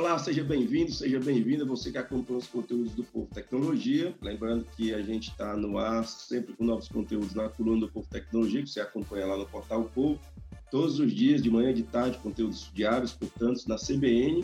[0.00, 4.14] Olá, seja bem-vindo, seja bem-vinda, você que acompanha os conteúdos do Povo Tecnologia.
[4.22, 8.08] Lembrando que a gente está no ar sempre com novos conteúdos na coluna do Povo
[8.08, 10.18] Tecnologia, que você acompanha lá no portal Povo,
[10.70, 14.42] todos os dias, de manhã e de tarde, conteúdos diários, portanto, na CBN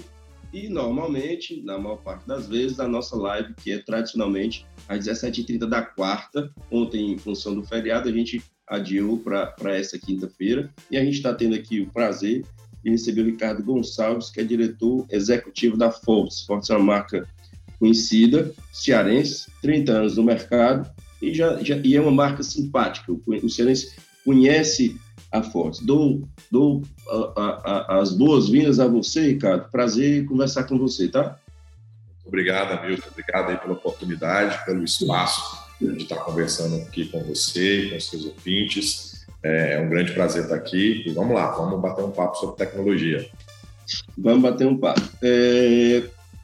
[0.52, 5.66] e normalmente, na maior parte das vezes, a nossa live, que é tradicionalmente às 17h30
[5.66, 6.52] da quarta.
[6.70, 11.32] Ontem, em função do feriado, a gente adiou para essa quinta-feira e a gente está
[11.32, 12.44] tendo aqui o prazer
[12.86, 16.42] e receber o Ricardo Gonçalves, que é diretor executivo da Forbes.
[16.42, 17.28] Forbes é uma marca
[17.80, 20.88] conhecida, cearense, 30 anos no mercado,
[21.20, 23.10] e, já, já, e é uma marca simpática.
[23.10, 24.96] O, o cearense conhece
[25.32, 25.80] a Forbes.
[25.80, 26.84] Dou, dou
[27.36, 29.68] a, a, as boas-vindas a você, Ricardo.
[29.68, 31.40] Prazer conversar com você, tá?
[32.24, 33.08] Obrigado, Milton.
[33.10, 38.24] Obrigado aí pela oportunidade, pelo espaço de estar conversando aqui com você, com os seus
[38.26, 39.15] ouvintes.
[39.46, 42.56] É, é um grande prazer estar aqui e vamos lá, vamos bater um papo sobre
[42.56, 43.24] tecnologia.
[44.18, 45.00] Vamos bater um papo.
[45.22, 46.02] É,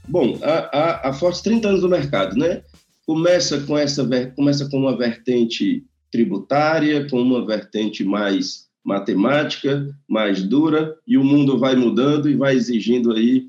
[0.09, 2.63] bom, a, a, a Forte 30 anos no mercado, né?
[3.05, 10.95] Começa com essa começa com uma vertente tributária, com uma vertente mais matemática, mais dura,
[11.05, 13.47] e o mundo vai mudando e vai exigindo aí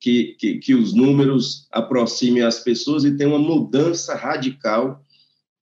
[0.00, 5.02] que, que, que os números aproximem as pessoas e tem uma mudança radical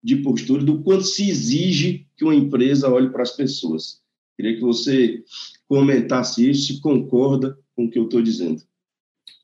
[0.06, 4.00] de postura do quanto se exige que uma empresa olhe para as pessoas.
[4.36, 5.24] Queria que você
[5.68, 8.62] comentasse isso, se concorda com o que eu estou dizendo.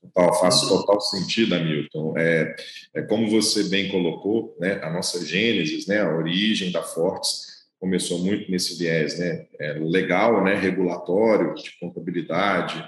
[0.01, 2.13] Total, faz total sentido, Hamilton.
[2.17, 2.55] É,
[2.95, 8.19] é como você bem colocou, né, a nossa gênese, né, a origem da Fortes começou
[8.19, 12.81] muito nesse viés, né, é, legal, né, regulatório, de contabilidade,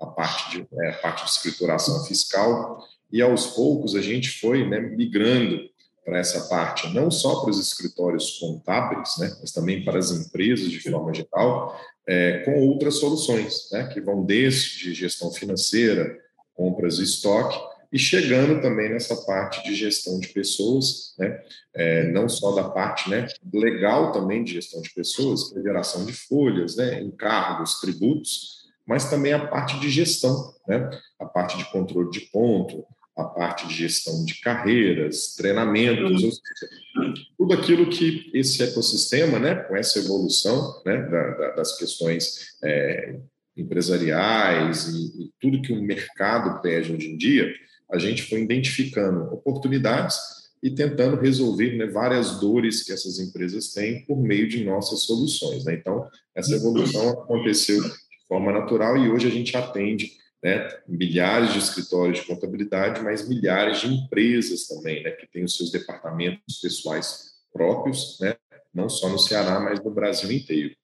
[0.00, 4.66] a parte de, é, a parte de escrituração fiscal, e aos poucos a gente foi
[4.66, 5.68] né, migrando
[6.08, 10.70] para essa parte, não só para os escritórios contábeis, né, mas também para as empresas
[10.70, 16.16] de forma geral, é, com outras soluções, né, que vão desde gestão financeira,
[16.54, 17.60] compras e estoque,
[17.92, 21.42] e chegando também nessa parte de gestão de pessoas, né,
[21.74, 26.06] é, não só da parte né, legal também de gestão de pessoas, que é geração
[26.06, 30.88] de folhas, né, encargos, tributos, mas também a parte de gestão, né,
[31.20, 32.86] a parte de controle de ponto,
[33.18, 39.76] a parte de gestão de carreiras, treinamentos, seja, tudo aquilo que esse ecossistema, né, com
[39.76, 43.18] essa evolução né, da, da, das questões é,
[43.56, 47.52] empresariais e, e, tudo que o mercado pede hoje em dia,
[47.90, 50.16] a gente foi identificando oportunidades
[50.62, 55.64] e tentando resolver né, várias dores que essas empresas têm por meio de nossas soluções.
[55.64, 55.74] Né?
[55.74, 60.12] Então, essa evolução aconteceu de forma natural e hoje a gente atende
[60.42, 65.56] né, milhares de escritórios de contabilidade, mas milhares de empresas também, né, que têm os
[65.56, 68.36] seus departamentos pessoais próprios, né,
[68.72, 70.74] não só no Ceará, mas no Brasil inteiro.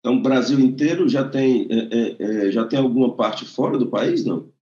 [0.00, 3.88] Então, o Brasil inteiro já tem, é, é, é já tem alguma parte fora do
[3.88, 4.52] país, não?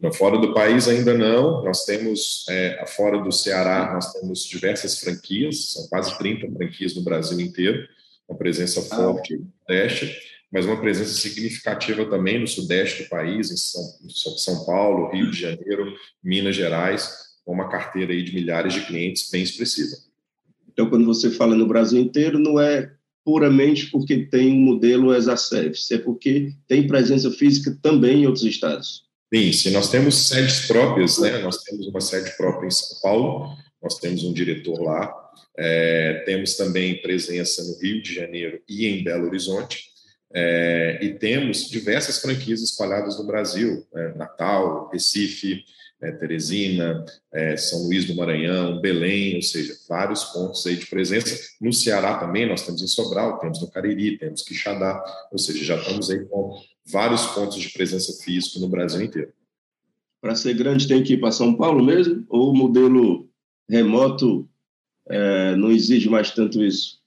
[0.00, 1.64] No fora do país ainda não.
[1.64, 7.02] Nós temos, é, fora do Ceará, nós temos diversas franquias, são quase 30 franquias no
[7.02, 7.86] Brasil inteiro,
[8.28, 13.50] uma presença ah, forte no Nordeste mas uma presença significativa também no sudeste do país,
[13.50, 18.74] em São, São Paulo, Rio de Janeiro, Minas Gerais, com uma carteira aí de milhares
[18.74, 19.96] de clientes bem expressiva.
[20.68, 22.92] Então, quando você fala no Brasil inteiro, não é
[23.24, 29.04] puramente porque tem um modelo ESA-SERVICE, é porque tem presença física também em outros estados.
[29.34, 31.38] Sim, sim, nós temos sedes próprias, né?
[31.38, 35.12] Nós temos uma sede própria em São Paulo, nós temos um diretor lá,
[35.58, 39.95] é, temos também presença no Rio de Janeiro e em Belo Horizonte,
[40.38, 45.64] é, e temos diversas franquias espalhadas no Brasil, né, Natal, Recife,
[45.98, 51.34] é, Teresina, é, São Luís do Maranhão, Belém, ou seja, vários pontos aí de presença.
[51.58, 55.02] No Ceará também nós temos em Sobral, temos no Cariri, temos Quixadá,
[55.32, 59.32] ou seja, já estamos aí com vários pontos de presença física no Brasil inteiro.
[60.20, 62.26] Para ser grande tem que ir para São Paulo mesmo?
[62.28, 63.26] Ou o modelo
[63.66, 64.46] remoto
[65.08, 67.05] é, não exige mais tanto isso?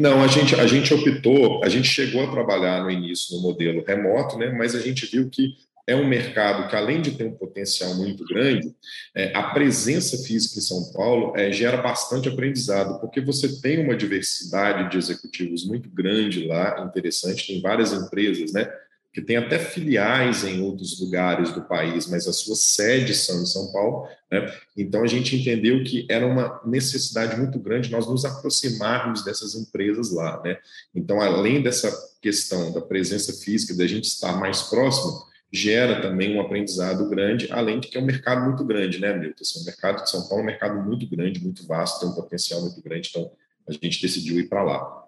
[0.00, 3.84] Não, a gente, a gente optou, a gente chegou a trabalhar no início no modelo
[3.86, 5.52] remoto, né, mas a gente viu que
[5.86, 8.74] é um mercado que, além de ter um potencial muito grande,
[9.14, 13.94] é, a presença física em São Paulo é, gera bastante aprendizado, porque você tem uma
[13.94, 18.72] diversidade de executivos muito grande lá, interessante, tem várias empresas, né?
[19.12, 23.46] Que tem até filiais em outros lugares do país, mas as suas sedes são em
[23.46, 24.06] São Paulo.
[24.30, 24.52] Né?
[24.76, 30.12] Então, a gente entendeu que era uma necessidade muito grande nós nos aproximarmos dessas empresas
[30.12, 30.40] lá.
[30.44, 30.56] Né?
[30.94, 31.92] Então, além dessa
[32.22, 37.80] questão da presença física, da gente estar mais próximo, gera também um aprendizado grande, além
[37.80, 39.42] de que é um mercado muito grande, né, Milton?
[39.42, 42.14] Assim, o mercado de São Paulo é um mercado muito grande, muito vasto, tem um
[42.14, 43.32] potencial muito grande, então
[43.68, 44.99] a gente decidiu ir para lá.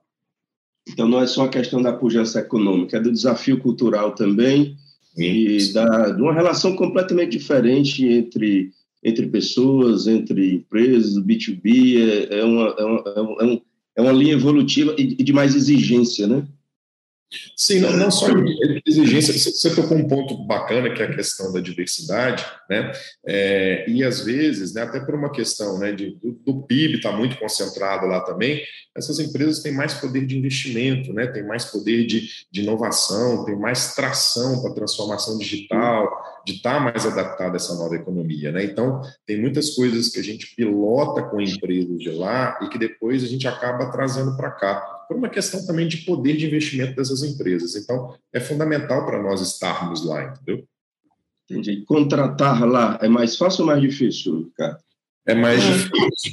[0.88, 4.76] Então, não é só a questão da pujança econômica, é do desafio cultural também,
[5.16, 8.70] e da, de uma relação completamente diferente entre,
[9.02, 13.04] entre pessoas, entre empresas, B2B, é, é, uma, é, uma,
[13.40, 13.60] é, um,
[13.96, 16.46] é uma linha evolutiva e de mais exigência, né?
[17.56, 18.26] Sim, não, não só
[18.86, 22.92] exigência, você tocou um ponto bacana que é a questão da diversidade, né?
[23.26, 27.12] É, e às vezes, né, até por uma questão né, de, do, do PIB está
[27.12, 28.62] muito concentrado lá também,
[28.94, 31.26] essas empresas têm mais poder de investimento, né?
[31.26, 36.10] Tem mais poder de, de inovação, tem mais tração para transformação digital,
[36.44, 38.64] de estar tá mais adaptado a essa nova economia, né?
[38.64, 43.24] Então, tem muitas coisas que a gente pilota com empresas de lá e que depois
[43.24, 47.22] a gente acaba trazendo para cá por uma questão também de poder de investimento dessas
[47.22, 47.76] empresas.
[47.76, 50.64] Então, é fundamental para nós estarmos lá, entendeu?
[51.48, 51.84] Entendi.
[51.84, 54.78] Contratar lá é mais fácil ou mais difícil, Ricardo?
[55.26, 56.32] É mais difícil.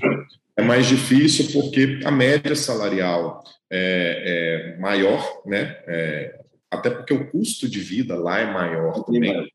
[0.55, 5.77] É mais difícil porque a média salarial é, é maior, né?
[5.87, 6.39] É,
[6.71, 9.49] até porque o custo de vida lá é maior também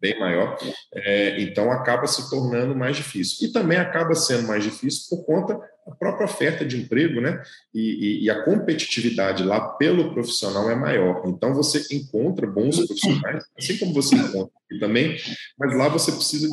[0.00, 0.56] bem maior,
[0.94, 3.48] é, então acaba se tornando mais difícil.
[3.48, 7.42] E também acaba sendo mais difícil por conta da própria oferta de emprego, né?
[7.74, 11.22] E, e, e, a competitividade lá pelo profissional é maior.
[11.26, 15.16] Então você encontra bons profissionais, assim como você encontra aqui também,
[15.58, 16.48] mas lá você precisa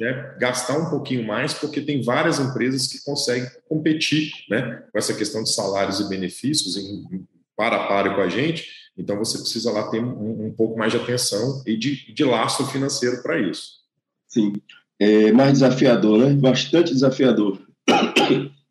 [0.00, 5.14] né, gastar um pouquinho mais, porque tem várias empresas que conseguem competir né, com essa
[5.14, 9.38] questão de salários e benefícios em, em para a par com a gente então, você
[9.38, 13.40] precisa lá ter um, um pouco mais de atenção e de, de laço financeiro para
[13.40, 13.80] isso.
[14.28, 14.52] Sim.
[14.98, 16.34] É mais desafiador, né?
[16.34, 17.58] Bastante desafiador.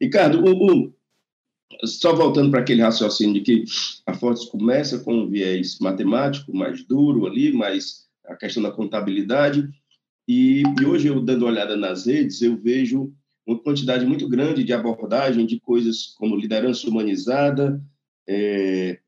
[0.01, 0.93] Ricardo, o,
[1.85, 3.63] só voltando para aquele raciocínio de que
[4.05, 9.69] a Fortes começa com um viés matemático mais duro ali, mais a questão da contabilidade,
[10.27, 13.13] e, e hoje eu dando uma olhada nas redes, eu vejo
[13.45, 17.81] uma quantidade muito grande de abordagem de coisas como liderança humanizada,
[18.27, 18.99] é,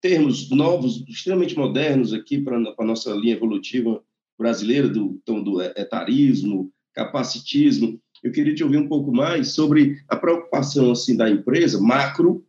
[0.00, 4.02] termos novos, extremamente modernos aqui para a nossa linha evolutiva
[4.38, 8.00] brasileira, do, então, do etarismo, capacitismo.
[8.22, 12.44] Eu queria te ouvir um pouco mais sobre a preocupação assim da empresa, macro,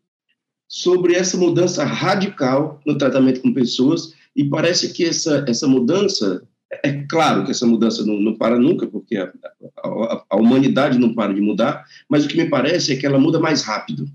[0.67, 6.47] sobre essa mudança radical no tratamento com pessoas, e parece que essa, essa mudança,
[6.83, 9.31] é claro que essa mudança não, não para nunca, porque a,
[9.77, 13.19] a, a humanidade não para de mudar, mas o que me parece é que ela
[13.19, 14.07] muda mais rápido.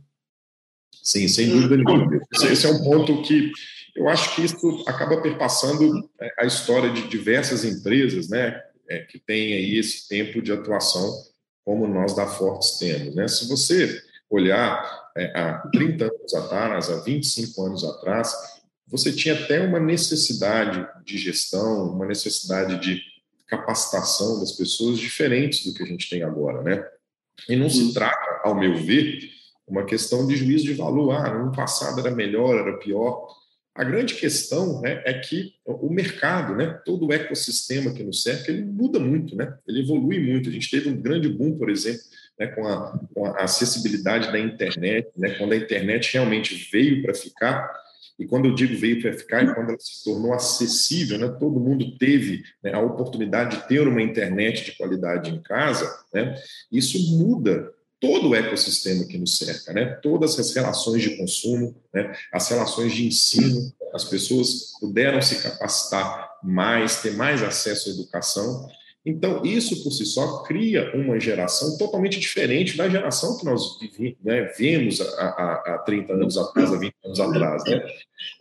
[1.02, 2.20] Sim, sem dúvida nenhuma.
[2.32, 3.52] Esse é um ponto que
[3.96, 9.18] eu acho que isso acaba perpassando é, a história de diversas empresas, né, é, que
[9.18, 11.12] têm aí esse tempo de atuação
[11.68, 13.28] como nós da Fortes temos, né?
[13.28, 18.34] Se você olhar é, há 30 anos atrás, há 25 anos atrás,
[18.86, 23.02] você tinha até uma necessidade de gestão, uma necessidade de
[23.46, 26.82] capacitação das pessoas diferentes do que a gente tem agora, né?
[27.46, 29.28] E não se trata, ao meu ver,
[29.66, 31.12] uma questão de juízo de valor.
[31.12, 33.28] Ah, no passado era melhor, era pior.
[33.78, 38.50] A grande questão né, é que o mercado, né, todo o ecossistema que nos cerca,
[38.50, 39.56] ele muda muito, né?
[39.68, 40.48] ele evolui muito.
[40.48, 42.00] A gente teve um grande boom, por exemplo,
[42.36, 47.14] né, com, a, com, a, acessibilidade da internet, né, quando a internet realmente veio para
[47.14, 47.72] ficar.
[48.18, 51.60] E quando eu digo veio para ficar, é quando ela se tornou acessível, né, todo
[51.60, 56.34] mundo teve né, a oportunidade de ter uma internet de qualidade em casa, né,
[56.72, 59.86] isso muda todo o ecossistema que nos cerca, né?
[60.02, 62.14] Todas as relações de consumo, né?
[62.32, 68.68] As relações de ensino, as pessoas puderam se capacitar mais, ter mais acesso à educação
[69.06, 73.78] então, isso por si só cria uma geração totalmente diferente da geração que nós
[74.22, 77.64] né, vimos há, há, 30 anos atrás, há 20 anos atrás.
[77.64, 77.86] Né?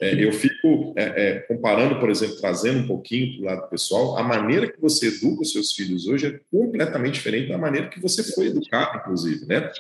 [0.02, 4.18] É, eu fico é, é, comparando, por exemplo, trazendo um pouquinho para o lado pessoal,
[4.18, 8.02] a maneira que você educa os seus filhos hoje é completamente diferente da maneira que
[8.02, 9.46] você foi educado, inclusive.
[9.46, 9.72] Né?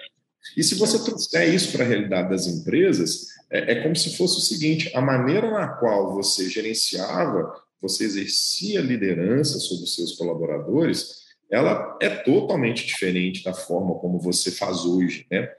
[0.55, 4.37] E se você trouxer isso para a realidade das empresas, é, é como se fosse
[4.37, 11.27] o seguinte: a maneira na qual você gerenciava você exercia liderança sobre os seus colaboradores,
[11.49, 15.49] ela é totalmente diferente da forma como você faz hoje, né?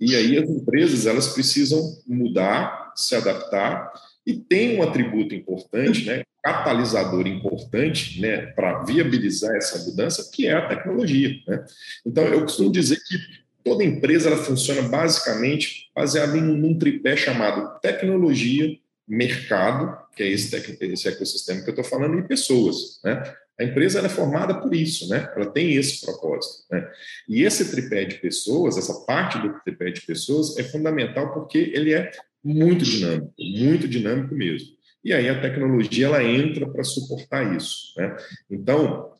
[0.00, 3.92] E aí as empresas elas precisam mudar, se adaptar
[4.24, 10.52] e tem um atributo importante, né, catalisador importante, né, para viabilizar essa mudança, que é
[10.52, 11.64] a tecnologia, né?
[12.06, 13.18] Então eu costumo dizer que
[13.64, 20.54] toda empresa ela funciona basicamente baseada em um tripé chamado tecnologia, mercado, que é esse,
[20.56, 23.00] esse ecossistema que eu estou falando, e pessoas.
[23.02, 23.22] Né?
[23.58, 25.32] A empresa é formada por isso, né?
[25.34, 26.64] ela tem esse propósito.
[26.70, 26.88] Né?
[27.28, 31.94] E esse tripé de pessoas, essa parte do tripé de pessoas, é fundamental porque ele
[31.94, 32.10] é
[32.44, 34.68] muito dinâmico, muito dinâmico mesmo.
[35.04, 37.94] E aí a tecnologia ela entra para suportar isso.
[37.96, 38.16] Né?
[38.50, 39.12] Então,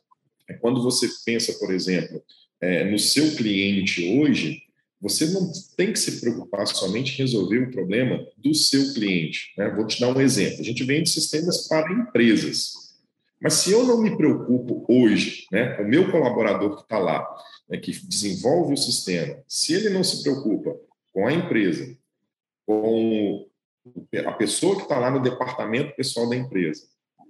[0.47, 2.23] é quando você pensa, por exemplo,
[2.61, 4.61] é, no seu cliente hoje,
[5.01, 9.53] você não tem que se preocupar somente em resolver o problema do seu cliente.
[9.57, 9.69] Né?
[9.69, 10.59] Vou te dar um exemplo.
[10.59, 12.89] A gente vende sistemas para empresas.
[13.41, 17.25] Mas se eu não me preocupo hoje, né, o meu colaborador que está lá,
[17.69, 20.75] né, que desenvolve o sistema, se ele não se preocupa
[21.13, 21.95] com a empresa,
[22.65, 23.47] com
[24.25, 26.83] a pessoa que está lá no departamento pessoal da empresa,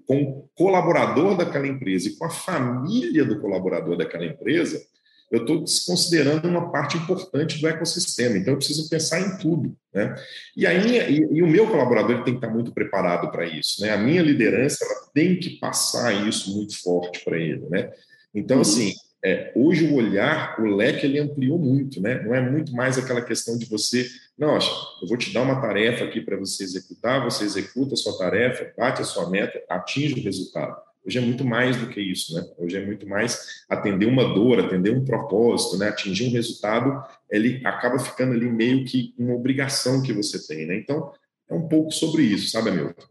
[0.07, 4.83] com o colaborador daquela empresa e com a família do colaborador daquela empresa,
[5.31, 8.37] eu estou desconsiderando uma parte importante do ecossistema.
[8.37, 9.75] Então, eu preciso pensar em tudo.
[9.93, 10.15] Né?
[10.57, 13.81] E, a minha, e, e o meu colaborador tem que estar muito preparado para isso.
[13.81, 13.91] Né?
[13.91, 17.67] A minha liderança ela tem que passar isso muito forte para ele.
[17.69, 17.91] Né?
[18.33, 18.61] Então, uhum.
[18.61, 18.93] assim,
[19.23, 22.01] é, hoje o olhar, o leque, ele ampliou muito.
[22.01, 22.23] Né?
[22.23, 26.05] Não é muito mais aquela questão de você, não, eu vou te dar uma tarefa
[26.05, 30.23] aqui para você executar, você executa a sua tarefa, bate a sua meta, atinge o
[30.23, 30.88] resultado.
[31.05, 32.45] Hoje é muito mais do que isso, né?
[32.57, 35.89] Hoje é muito mais atender uma dor, atender um propósito, né?
[35.89, 37.01] Atingir um resultado,
[37.31, 40.77] ele acaba ficando ali meio que uma obrigação que você tem, né?
[40.77, 41.11] Então,
[41.49, 43.03] é um pouco sobre isso, sabe, Hamilton?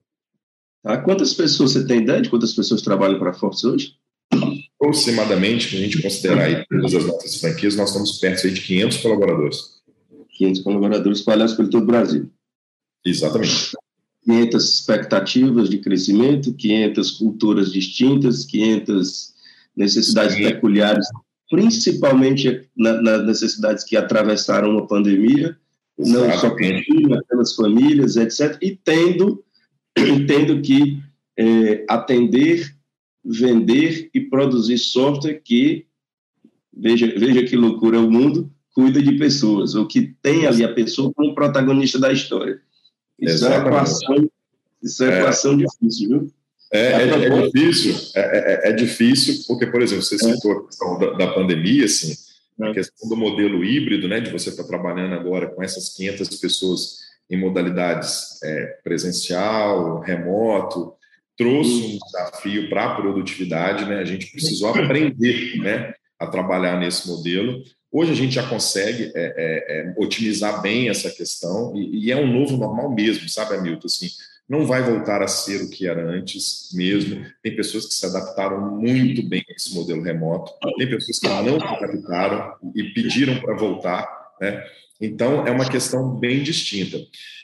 [0.82, 0.98] Tá.
[0.98, 3.96] Quantas pessoas você tem ideia de quantas pessoas trabalham para a Fortes hoje?
[4.80, 8.98] Aproximadamente, se a gente considerar aí todas as nossas franquias, nós estamos perto de 500
[8.98, 9.78] colaboradores.
[10.36, 12.30] 500 colaboradores espalhados por todo o Brasil.
[13.04, 13.72] Exatamente.
[14.24, 19.34] 500 expectativas de crescimento, 500 culturas distintas, 500
[19.76, 20.42] necessidades Sim.
[20.42, 21.06] peculiares,
[21.50, 25.56] principalmente nas na necessidades que atravessaram uma pandemia,
[25.98, 26.56] não só com
[27.28, 28.58] pelas famílias, etc.
[28.60, 29.42] E tendo,
[30.26, 31.02] tendo que
[31.38, 32.74] é, atender,
[33.24, 35.86] vender e produzir software que,
[36.76, 40.72] veja, veja que loucura é o mundo, cuida de pessoas, ou que tem ali a
[40.72, 42.60] pessoa como protagonista da história.
[43.20, 43.66] Isso é Exatamente.
[43.66, 44.30] é equação,
[44.82, 45.20] isso é, é.
[45.20, 46.32] equação difícil, viu?
[46.70, 50.98] É, é, é difícil, é, é, é, difícil, porque, por exemplo, você citou a questão
[50.98, 52.14] da, da pandemia, assim,
[52.60, 56.28] a questão do modelo híbrido, né, de você estar tá trabalhando agora com essas 500
[56.38, 56.98] pessoas
[57.30, 58.38] em modalidades
[58.84, 60.92] presencial, remoto,
[61.38, 67.08] trouxe um desafio para a produtividade, né, a gente precisou aprender, né, a trabalhar nesse
[67.08, 72.12] modelo, Hoje a gente já consegue é, é, é, otimizar bem essa questão e, e,
[72.12, 73.86] é um novo normal mesmo, sabe, Hamilton?
[73.86, 74.08] Assim,
[74.48, 77.24] não vai voltar a ser o que era antes mesmo.
[77.42, 81.58] Tem pessoas que se adaptaram muito bem a esse modelo remoto, tem pessoas que não
[81.58, 84.06] se adaptaram e pediram para voltar,
[84.40, 84.62] né?
[85.00, 86.98] Então, é uma questão bem distinta.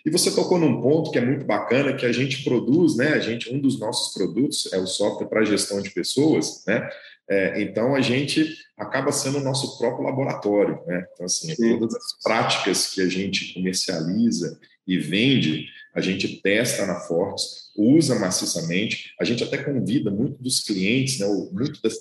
[0.04, 3.10] E você tocou num ponto que é muito bacana, que a gente produz, né?
[3.10, 6.88] A gente, um dos nossos produtos é o software para gestão de pessoas, né?
[7.28, 10.80] É, então, a gente acaba sendo o nosso próprio laboratório.
[10.86, 11.06] Né?
[11.12, 11.78] Então, assim, Sim.
[11.78, 18.18] todas as práticas que a gente comercializa e vende, a gente testa na Fortes, usa
[18.18, 21.98] maciçamente, a gente até convida muito dos clientes, né, muito das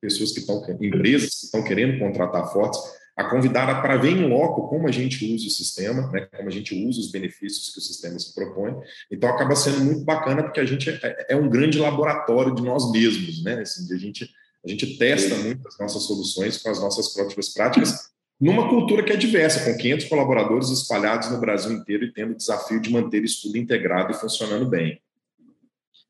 [0.00, 2.80] pessoas que estão, empresas que estão querendo contratar a Fortes,
[3.16, 6.52] a convidar para ver em loco como a gente usa o sistema, né, como a
[6.52, 8.74] gente usa os benefícios que o sistema se propõe.
[9.10, 12.90] Então, acaba sendo muito bacana, porque a gente é, é um grande laboratório de nós
[12.90, 14.30] mesmos, né, assim, de a gente
[14.66, 19.12] a gente testa muito as nossas soluções com as nossas próprias práticas, numa cultura que
[19.12, 23.24] é diversa, com 500 colaboradores espalhados no Brasil inteiro e tendo o desafio de manter
[23.24, 25.00] isso tudo integrado e funcionando bem.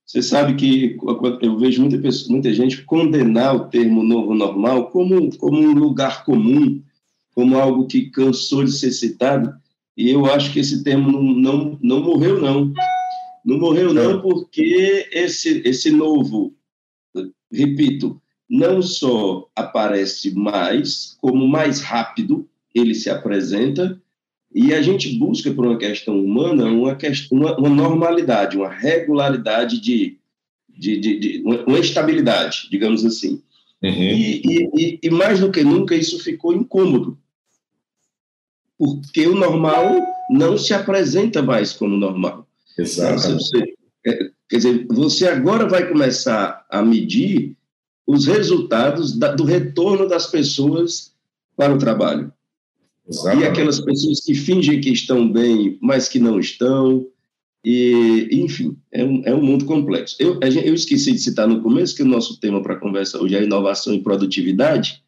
[0.07, 0.97] Você sabe que
[1.43, 6.25] eu vejo muita, pessoa, muita gente condenar o termo novo normal como, como um lugar
[6.25, 6.83] comum,
[7.35, 9.55] como algo que cansou de ser citado,
[9.97, 12.73] e eu acho que esse termo não, não, não morreu, não.
[13.45, 16.55] Não morreu, não, porque esse, esse novo,
[17.51, 24.00] repito, não só aparece mais, como mais rápido ele se apresenta,
[24.55, 29.81] e a gente busca, por uma questão humana, uma, questão, uma, uma normalidade, uma regularidade
[29.81, 30.19] de,
[30.69, 33.43] de, de, de uma, estabilidade, digamos assim.
[33.83, 33.93] Uhum.
[33.93, 37.19] E, e, e, mais do que nunca, isso ficou incômodo,
[38.79, 40.00] porque o normal
[40.31, 42.47] não se apresenta mais como normal.
[42.79, 43.76] Exatamente.
[44.07, 47.56] É, quer dizer, você agora vai começar a medir
[48.07, 51.13] os resultados da, do retorno das pessoas
[51.57, 52.33] para o trabalho.
[53.09, 53.43] Exatamente.
[53.43, 57.07] E aquelas pessoas que fingem que estão bem, mas que não estão.
[57.65, 60.17] E, enfim, é um, é um mundo complexo.
[60.21, 63.43] Eu, eu esqueci de citar no começo que o nosso tema para conversa hoje é
[63.43, 65.03] inovação e produtividade,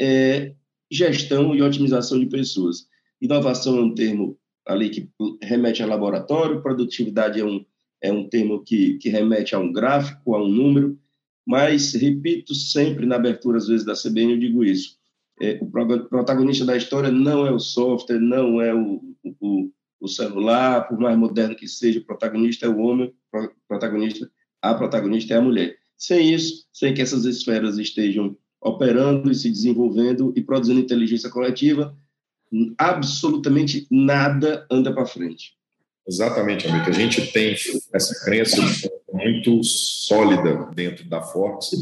[0.00, 0.52] é
[0.90, 2.86] gestão e otimização de pessoas.
[3.20, 5.08] Inovação é um termo ali que
[5.42, 7.64] remete a laboratório, produtividade é um,
[8.00, 10.98] é um termo que, que remete a um gráfico, a um número,
[11.46, 14.96] mas repito sempre na abertura, às vezes, da CBN, eu digo isso.
[15.40, 15.66] É, o
[16.08, 19.00] protagonista da história não é o software, não é o,
[19.40, 23.14] o, o, celular, por mais moderno que seja, o protagonista é o homem,
[23.68, 25.76] protagonista, a protagonista é a mulher.
[25.96, 31.96] Sem isso, sem que essas esferas estejam operando e se desenvolvendo e produzindo inteligência coletiva,
[32.78, 35.55] absolutamente nada anda para frente.
[36.08, 36.88] Exatamente, amigo.
[36.88, 37.56] A gente tem
[37.92, 38.56] essa crença
[39.12, 41.78] muito sólida dentro da Fortes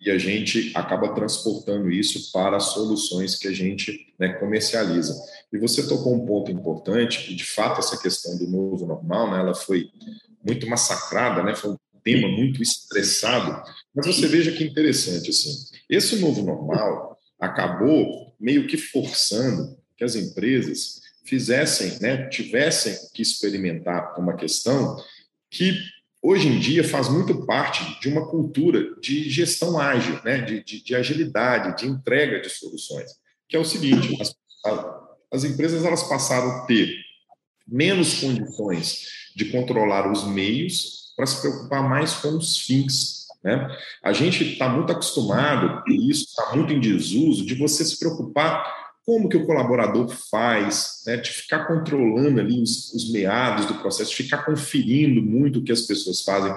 [0.00, 5.14] e a gente acaba transportando isso para soluções que a gente né, comercializa.
[5.52, 9.40] E você tocou um ponto importante, e de fato essa questão do novo normal, né,
[9.40, 9.88] ela foi
[10.44, 15.50] muito massacrada, né, foi um tema muito estressado, mas você veja que interessante, assim,
[15.90, 24.18] esse novo normal acabou meio que forçando que as empresas fizessem, né, tivessem que experimentar
[24.18, 24.96] uma questão
[25.50, 25.78] que
[26.22, 30.82] hoje em dia faz muito parte de uma cultura de gestão ágil, né, de, de,
[30.82, 33.10] de agilidade, de entrega de soluções,
[33.48, 34.34] que é o seguinte: as,
[35.32, 36.94] as empresas elas passaram a ter
[37.66, 43.26] menos condições de controlar os meios para se preocupar mais com os fins.
[43.42, 43.68] Né?
[44.02, 48.85] A gente está muito acostumado, e isso está muito em desuso, de você se preocupar
[49.06, 54.10] como que o colaborador faz, né, de ficar controlando ali os, os, meados do processo,
[54.10, 56.52] de ficar conferindo muito o que as pessoas fazem.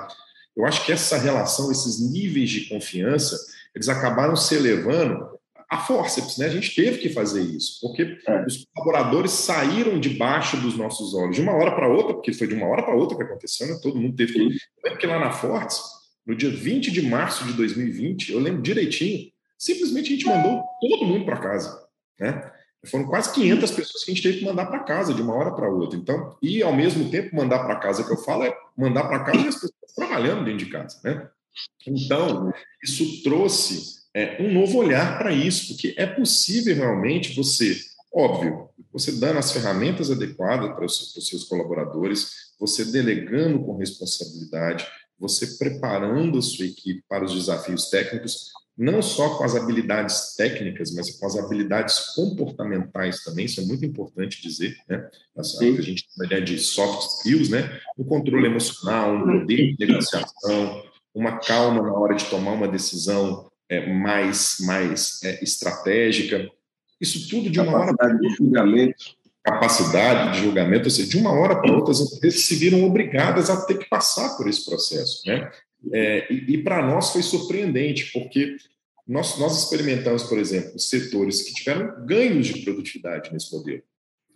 [0.58, 3.38] Eu acho que essa relação, esses níveis de confiança,
[3.75, 5.29] eles acabaram se elevando
[5.70, 6.48] a forceps, né?
[6.48, 8.46] A gente teve que fazer isso, porque é.
[8.46, 12.56] os colaboradores saíram debaixo dos nossos olhos de uma hora para outra, porque foi de
[12.56, 13.79] uma hora para outra que aconteceu, né?
[13.79, 14.98] Todo mundo teve que.
[14.98, 15.79] Que lá na Fortes,
[16.25, 21.06] no dia 20 de março de 2020, eu lembro direitinho, simplesmente a gente mandou todo
[21.06, 21.88] mundo para casa.
[22.19, 22.51] Né?
[22.85, 25.51] Foram quase 500 pessoas que a gente teve que mandar para casa de uma hora
[25.51, 25.97] para outra.
[25.97, 29.38] Então, e ao mesmo tempo, mandar para casa que eu falo é mandar para casa
[29.38, 30.99] e as pessoas trabalhando dentro de casa.
[31.03, 31.27] Né?
[31.85, 37.77] Então, isso trouxe é, um novo olhar para isso, porque é possível realmente você,
[38.13, 43.77] óbvio, você dando as ferramentas adequadas para os, para os seus colaboradores, você delegando com
[43.77, 44.88] responsabilidade,
[45.19, 50.95] você preparando a sua equipe para os desafios técnicos, não só com as habilidades técnicas,
[50.95, 55.05] mas com as habilidades comportamentais também, isso é muito importante dizer, né?
[55.38, 57.77] Essa, a gente tem a ideia de soft skills, né?
[57.98, 60.81] O controle emocional, um poder de negociação,
[61.13, 66.49] uma calma na hora de tomar uma decisão é, mais, mais é, estratégica.
[67.01, 69.19] Isso tudo de uma hora para de julgamento.
[69.43, 73.49] Capacidade de julgamento, ou seja, de uma hora para outra, as empresas se viram obrigadas
[73.49, 75.49] a ter que passar por esse processo, né?
[75.94, 78.58] É, e, e para nós foi surpreendente, porque
[79.08, 83.82] nós, nós experimentamos, por exemplo, setores que tiveram ganhos de produtividade nesse modelo.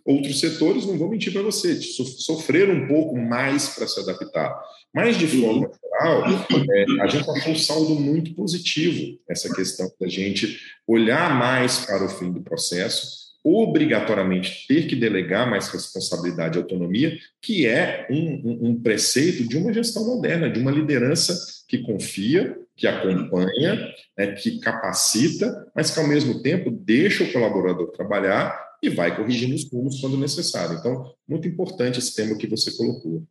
[0.04, 4.54] Outros setores, não vou mentir para você, sofreram um pouco mais para se adaptar.
[4.92, 10.08] Mas, de forma geral, é, a gente achou um saldo muito positivo essa questão da
[10.08, 16.62] gente olhar mais para o fim do processo obrigatoriamente ter que delegar mais responsabilidade e
[16.62, 22.58] autonomia, que é um, um, preceito de uma gestão moderna, de uma liderança que confia,
[22.74, 28.88] que acompanha, né, que capacita, mas que ao mesmo tempo deixa o colaborador trabalhar e
[28.88, 30.78] vai corrigindo os rumos quando necessário.
[30.78, 33.22] Então, muito importante esse tema que você colocou.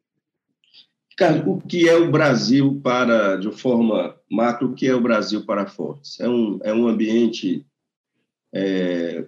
[1.18, 5.46] Carlos, o que é o Brasil para, de forma macro, o que é o Brasil
[5.46, 6.20] para Fortes?
[6.20, 7.66] É um, é um ambiente
[8.52, 9.26] é,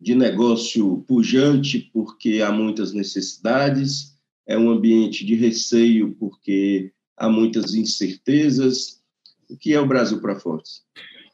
[0.00, 7.74] de negócio pujante, porque há muitas necessidades, é um ambiente de receio, porque há muitas
[7.74, 9.00] incertezas.
[9.48, 10.82] O que é o Brasil para Fortes?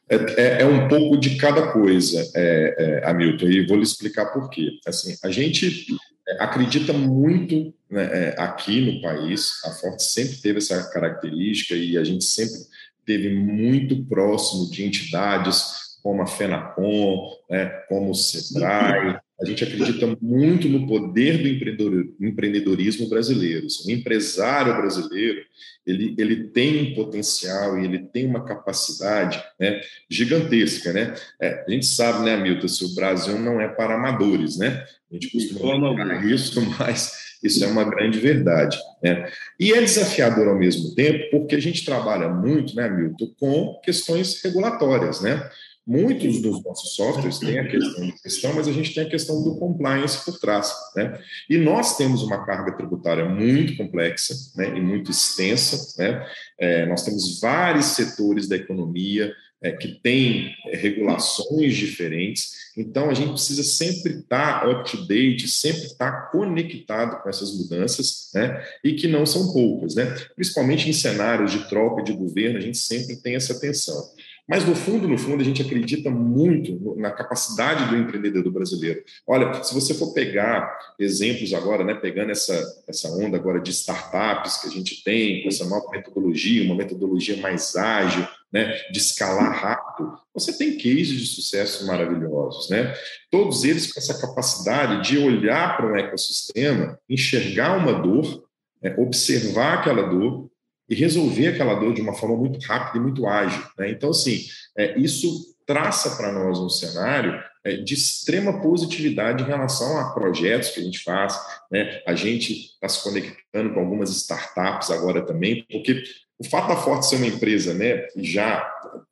[0.09, 4.27] É, é, é, um pouco de cada coisa, é, é, Hamilton, e vou lhe explicar
[4.27, 4.79] por quê.
[4.85, 5.85] Assim, a gente
[6.27, 11.97] é, acredita muito né, é, aqui no país, a Forte sempre teve essa característica e
[11.97, 12.59] a gente sempre
[13.05, 19.19] teve muito próximo de entidades como a FENACOM, né, como o SEBRAE.
[19.41, 23.67] A gente acredita muito no poder do empreendedorismo brasileiro.
[23.85, 25.41] O empresário brasileiro
[25.85, 30.93] ele, ele tem um potencial e ele tem uma capacidade né, gigantesca.
[30.93, 31.13] Né?
[31.41, 34.85] É, a gente sabe, né, Milton, se o Brasil não é para amadores, né?
[35.11, 38.77] A gente costuma falar isso, mas isso é uma grande verdade.
[39.03, 39.29] Né?
[39.59, 44.41] E é desafiador ao mesmo tempo, porque a gente trabalha muito, né, Milton, com questões
[44.41, 45.49] regulatórias, né?
[45.87, 49.41] Muitos dos nossos softwares têm a questão de gestão, mas a gente tem a questão
[49.41, 50.69] do compliance por trás.
[50.93, 51.17] Né?
[51.49, 55.95] E nós temos uma carga tributária muito complexa né, e muito extensa.
[55.97, 56.27] Né?
[56.59, 63.13] É, nós temos vários setores da economia é, que têm é, regulações diferentes, então a
[63.13, 68.61] gente precisa sempre estar up-to-date, sempre estar conectado com essas mudanças, né?
[68.83, 69.95] e que não são poucas.
[69.95, 70.05] Né?
[70.35, 74.11] Principalmente em cenários de troca de governo, a gente sempre tem essa atenção.
[74.47, 79.03] Mas, no fundo, no fundo, a gente acredita muito na capacidade do empreendedor brasileiro.
[79.27, 84.61] Olha, se você for pegar exemplos agora, né, pegando essa, essa onda agora de startups
[84.61, 89.51] que a gente tem, com essa nova metodologia, uma metodologia mais ágil, né, de escalar
[89.51, 92.69] rápido, você tem cases de sucesso maravilhosos.
[92.69, 92.93] Né?
[93.29, 98.47] Todos eles com essa capacidade de olhar para um ecossistema, enxergar uma dor,
[98.81, 100.46] né, observar aquela dor,
[100.89, 103.63] e resolver aquela dor de uma forma muito rápida e muito ágil.
[103.77, 103.91] Né?
[103.91, 104.45] Então, assim,
[104.77, 110.69] é, isso traça para nós um cenário é, de extrema positividade em relação a projetos
[110.69, 111.37] que a gente faz.
[111.69, 112.01] Né?
[112.07, 116.03] A gente está se conectando com algumas startups agora também, porque
[116.39, 118.65] o fato da Forte ser uma empresa né, já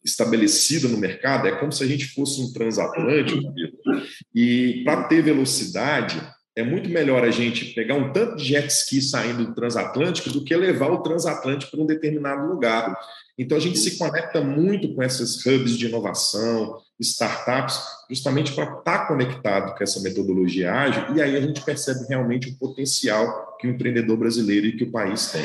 [0.04, 3.42] estabelecida no mercado é como se a gente fosse um transatlântico,
[4.34, 6.22] e para ter velocidade,
[6.56, 10.44] é muito melhor a gente pegar um tanto de jet ski saindo do transatlântico do
[10.44, 12.98] que levar o transatlântico para um determinado lugar.
[13.38, 17.78] Então a gente se conecta muito com esses hubs de inovação, startups,
[18.10, 22.58] justamente para estar conectado com essa metodologia ágil, e aí a gente percebe realmente o
[22.58, 25.44] potencial que o empreendedor brasileiro e que o país tem.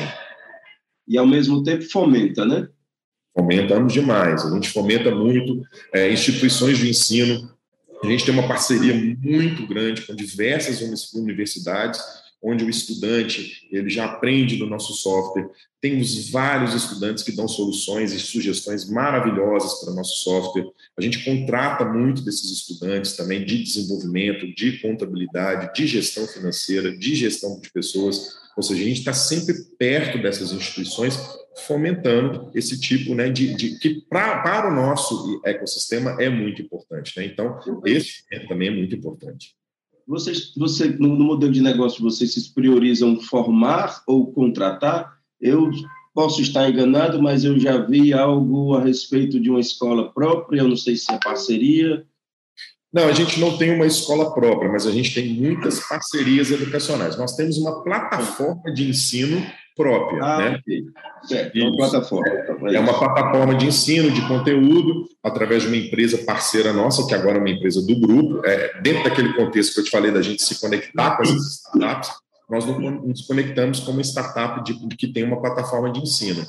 [1.08, 2.68] E ao mesmo tempo fomenta, né?
[3.36, 4.44] Fomentamos demais.
[4.44, 5.60] A gente fomenta muito
[5.92, 7.50] é, instituições de ensino,
[8.02, 10.80] a gente tem uma parceria muito grande com diversas
[11.12, 12.00] universidades,
[12.42, 15.50] onde o estudante ele já aprende do nosso software.
[15.80, 20.66] Temos vários estudantes que dão soluções e sugestões maravilhosas para o nosso software.
[20.96, 27.14] A gente contrata muito desses estudantes também de desenvolvimento, de contabilidade, de gestão financeira, de
[27.14, 28.39] gestão de pessoas.
[28.56, 31.18] Ou seja, a gente está sempre perto dessas instituições
[31.66, 37.12] fomentando esse tipo né, de, de que pra, para o nosso ecossistema é muito importante.
[37.16, 37.26] Né?
[37.26, 39.54] Então, esse também é muito importante.
[40.06, 45.18] Vocês, você, no, modelo de negócio, vocês se priorizam formar ou contratar?
[45.40, 45.70] Eu
[46.12, 50.68] posso estar enganado, mas eu já vi algo a respeito de uma escola própria, eu
[50.68, 52.04] não sei se é parceria.
[52.92, 57.16] Não, a gente não tem uma escola própria, mas a gente tem muitas parcerias educacionais.
[57.16, 60.22] Nós temos uma plataforma de ensino própria.
[60.22, 60.60] Ah, né?
[61.30, 62.28] É uma plataforma.
[62.72, 67.38] É uma plataforma de ensino, de conteúdo, através de uma empresa parceira nossa, que agora
[67.38, 68.44] é uma empresa do grupo.
[68.44, 72.10] É, dentro daquele contexto que eu te falei da gente se conectar com essas startups,
[72.48, 76.44] nós nos conectamos com uma startup de, que tem uma plataforma de ensino.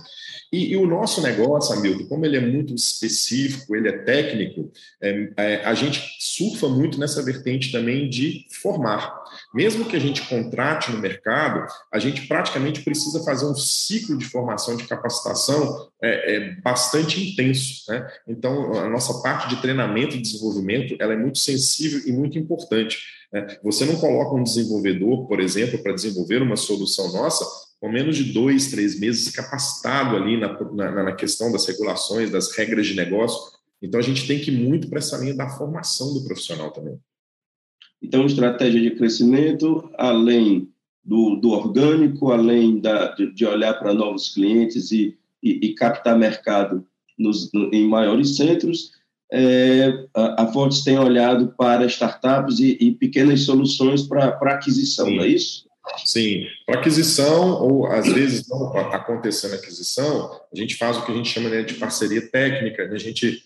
[0.51, 4.69] E, e, o nosso negócio, Hamilton, como ele é muito específico, ele é técnico,
[5.01, 9.21] é, é, a gente surfa muito nessa vertente também de formar.
[9.53, 14.25] Mesmo que a gente contrate no mercado, a gente praticamente precisa fazer um ciclo de
[14.25, 17.89] formação, de capacitação é, é bastante intenso.
[17.89, 18.05] Né?
[18.27, 22.97] Então, a nossa parte de treinamento e desenvolvimento ela é muito sensível e muito importante.
[23.31, 23.47] Né?
[23.63, 28.26] Você não coloca um desenvolvedor, por exemplo, para desenvolver uma solução nossa com menos de
[28.32, 33.60] dois, três meses capacitado ali na, na, na questão das regulações, das regras de negócio.
[33.82, 37.00] Então, a gente tem que ir muito para essa linha da formação do profissional também.
[38.00, 40.70] Então, estratégia de crescimento, além
[41.04, 46.15] do, do orgânico, além da, de, de olhar para novos clientes e, e, e captar
[46.15, 46.86] mercado
[47.17, 48.91] nos, no, em maiores centros,
[49.32, 55.15] é, a, a Fortes tem olhado para startups e, e pequenas soluções para aquisição, Sim.
[55.15, 55.70] não é isso?
[56.06, 61.15] Sim, para aquisição, ou às vezes não acontecendo aquisição, a gente faz o que a
[61.15, 62.95] gente chama né, de parceria técnica, né?
[62.95, 63.43] a gente,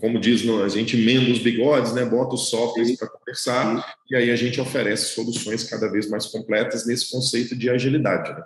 [0.00, 3.84] como diz, a gente emenda os bigodes, né, bota os softwares para conversar, Sim.
[4.10, 8.30] e aí a gente oferece soluções cada vez mais completas nesse conceito de agilidade.
[8.30, 8.44] Né?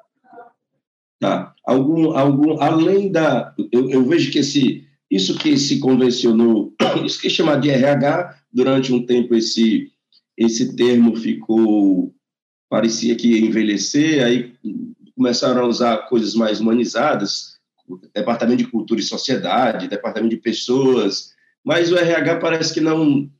[1.20, 1.54] Tá.
[1.64, 3.54] Algum, algum, além da.
[3.72, 8.92] Eu, eu vejo que esse, isso que se convencionou, isso que chama de RH, durante
[8.92, 9.90] um tempo esse,
[10.36, 12.13] esse termo ficou
[12.74, 14.52] parecia que ia envelhecer, aí
[15.14, 17.56] começaram a usar coisas mais humanizadas,
[18.12, 21.32] departamento de cultura e sociedade, departamento de pessoas,
[21.62, 23.30] mas o RH parece que não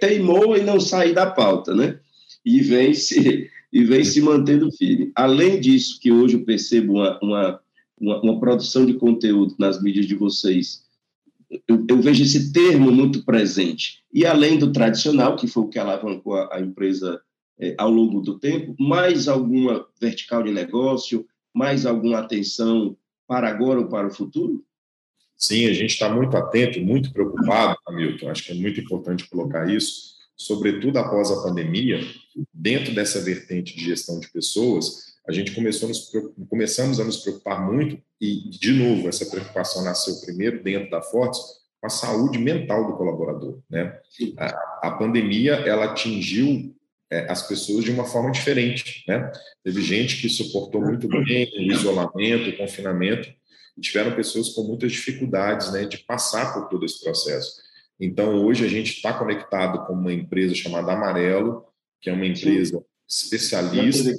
[0.00, 2.00] teimou e não sai da pauta, né?
[2.44, 5.12] E vem se e vem se mantendo firme.
[5.14, 7.60] Além disso, que hoje eu percebo uma, uma,
[8.00, 10.82] uma, uma produção de conteúdo nas mídias de vocês,
[11.68, 14.02] eu, eu, vejo esse termo muito presente.
[14.12, 17.20] E além do tradicional, que foi o que alavancou a, a empresa
[17.58, 23.80] é, ao longo do tempo, mais alguma vertical de negócio, mais alguma atenção para agora
[23.80, 24.64] ou para o futuro?
[25.36, 29.70] Sim, a gente está muito atento, muito preocupado, Hamilton, acho que é muito importante colocar
[29.70, 32.00] isso, sobretudo após a pandemia,
[32.52, 36.10] dentro dessa vertente de gestão de pessoas, a gente começou a nos,
[36.48, 41.40] começamos a nos preocupar muito, e, de novo, essa preocupação nasceu primeiro dentro da Fortes,
[41.80, 43.58] com a saúde mental do colaborador.
[43.68, 43.98] Né?
[44.38, 46.75] A, a pandemia ela atingiu
[47.28, 49.30] as pessoas de uma forma diferente, né?
[49.62, 53.28] Teve gente que suportou muito bem o isolamento, o confinamento,
[53.76, 57.60] e tiveram pessoas com muitas dificuldades, né, de passar por todo esse processo.
[58.00, 61.64] Então, hoje a gente está conectado com uma empresa chamada Amarelo,
[62.00, 64.14] que é uma empresa especialista é,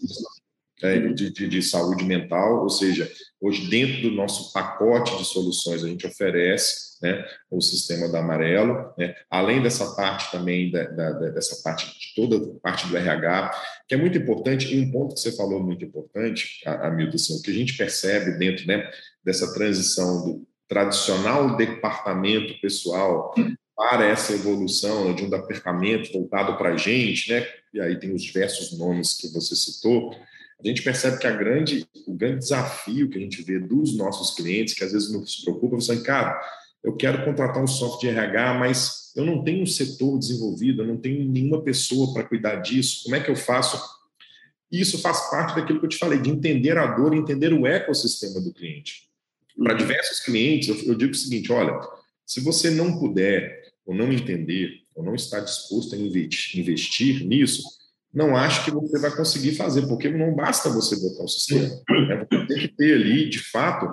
[0.79, 3.11] de, de, de, saúde mental, ou seja,
[3.41, 8.93] hoje dentro do nosso pacote de soluções a gente oferece né, o sistema da Amarelo,
[8.97, 13.51] né, além dessa parte também, da, da, dessa parte de toda parte do RH,
[13.87, 17.41] que é muito importante, e um ponto que você falou muito importante, Hamilton, assim, o
[17.41, 18.89] que a gente percebe dentro né,
[19.23, 23.33] dessa transição do tradicional departamento pessoal
[23.75, 27.47] para essa evolução de um departamento voltado para a gente, né?
[27.73, 30.15] e aí tem os diversos nomes que você citou,
[30.59, 34.35] a gente percebe que a grande, o grande desafio que a gente vê dos nossos
[34.35, 36.39] clientes, que às vezes nos preocupa, é assim, cara,
[36.83, 40.87] eu quero contratar um software de RH, mas eu não tenho um setor desenvolvido, eu
[40.87, 43.79] não tenho nenhuma pessoa para cuidar disso, como é que eu faço?
[44.71, 48.41] Isso faz parte daquilo que eu te falei, de entender a dor, entender o ecossistema
[48.41, 49.07] do cliente.
[49.57, 49.77] Para uhum.
[49.77, 51.79] diversos clientes, eu, eu digo o seguinte: olha,
[52.25, 57.63] se você não puder, ou não entender, ou não está disposto a investir nisso,
[58.17, 61.69] não acho que você vai conseguir fazer, porque não basta você botar o sistema.
[61.87, 62.25] Né?
[62.31, 63.87] Você tem que ter ali, de fato,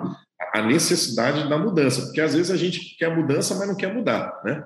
[0.51, 4.41] a necessidade da mudança, porque às vezes a gente quer mudança, mas não quer mudar.
[4.43, 4.63] Né?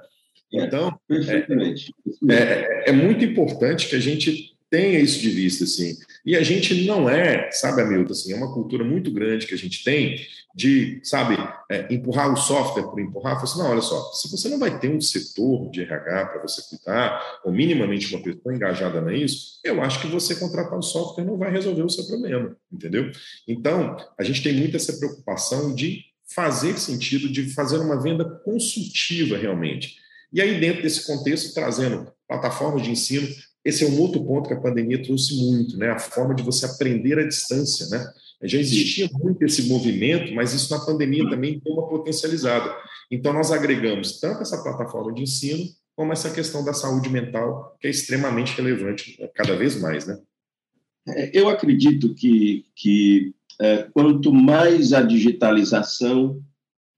[0.53, 5.65] É, então, é, é, é, muito importante que a gente tenha isso de vista.
[5.65, 5.93] Assim.
[6.29, 9.57] E a gente não é, sabe, Hamilton, assim, é uma cultura muito grande que a
[9.57, 11.35] gente tem de, sabe,
[11.71, 13.33] é, empurrar o software por empurrar.
[13.33, 16.41] Falar assim, não, olha só, se você não vai ter um setor de RH para
[16.43, 21.25] você cuidar, ou minimamente uma pessoa engajada nisso, eu acho que você contratar o software
[21.25, 23.11] não vai resolver o seu problema, entendeu?
[23.47, 29.35] Então, a gente tem muito essa preocupação de fazer sentido, de fazer uma venda consultiva
[29.35, 29.95] realmente.
[30.31, 33.27] E aí, dentro desse contexto, trazendo plataformas de ensino,
[33.69, 35.89] esse é um outro ponto que a pandemia trouxe muito, né?
[35.89, 38.13] A forma de você aprender à distância, né?
[38.43, 42.73] Já existia muito esse movimento, mas isso na pandemia também deu uma potencializada.
[43.11, 47.87] Então, nós agregamos tanto essa plataforma de ensino, como essa questão da saúde mental, que
[47.87, 50.17] é extremamente relevante né, cada vez mais, né?
[51.07, 56.41] É, eu acredito que, que é, quanto mais a digitalização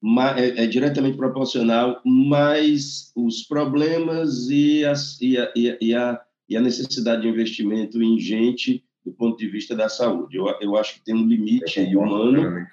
[0.02, 6.20] mais, é, é, diretamente proporcional, mais os problemas e, as, e, a, e, a,
[6.52, 10.36] e a necessidade de investimento em gente do ponto de vista da saúde.
[10.36, 12.68] Eu, eu acho que tem um limite aí humano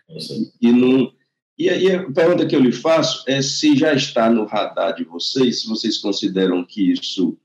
[0.60, 1.12] e não.
[1.56, 5.04] E aí a pergunta que eu lhe faço é se já está no radar de
[5.04, 7.38] vocês, se vocês consideram que isso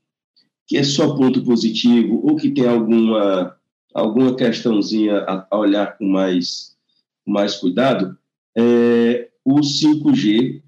[0.66, 3.56] que é só ponto positivo ou que tem alguma
[3.94, 6.76] alguma questãozinha a, a olhar com mais
[7.24, 8.18] com mais cuidado,
[8.56, 10.62] é, o 5G,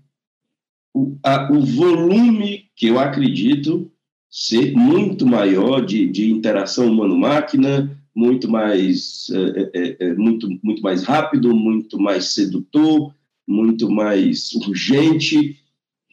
[0.94, 3.90] o, a, o volume que eu acredito
[4.38, 11.04] ser muito maior de, de interação humano-máquina, muito mais é, é, é, muito muito mais
[11.04, 13.14] rápido, muito mais sedutor,
[13.48, 15.58] muito mais urgente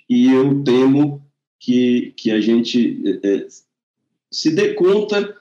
[0.09, 1.21] e eu temo
[1.59, 3.47] que que a gente é, é
[4.31, 5.35] se dê conta